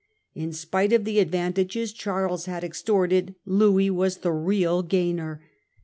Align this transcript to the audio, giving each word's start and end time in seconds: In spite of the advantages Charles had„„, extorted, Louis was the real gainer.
In 0.33 0.51
spite 0.51 0.93
of 0.93 1.05
the 1.05 1.19
advantages 1.19 1.93
Charles 1.93 2.45
had„„, 2.47 2.63
extorted, 2.63 3.35
Louis 3.45 3.91
was 3.91 4.17
the 4.17 4.31
real 4.31 4.81
gainer. 4.81 5.43